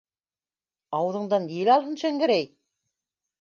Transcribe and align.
Ауыҙыңдан 0.99 1.45
ел 1.57 1.69
алһын, 1.75 1.93
Шәңгәрәй! 2.05 2.49